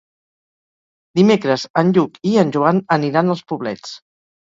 [1.19, 3.99] Dimecres en Lluc i en Joan aniran als Poblets.